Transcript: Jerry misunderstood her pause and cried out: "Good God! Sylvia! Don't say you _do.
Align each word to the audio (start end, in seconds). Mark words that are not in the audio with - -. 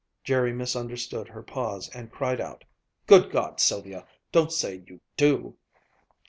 Jerry 0.23 0.51
misunderstood 0.51 1.27
her 1.27 1.43
pause 1.43 1.87
and 1.89 2.11
cried 2.11 2.41
out: 2.41 2.63
"Good 3.05 3.29
God! 3.29 3.59
Sylvia! 3.59 4.07
Don't 4.31 4.51
say 4.51 4.77
you 4.87 4.99
_do. 5.15 5.53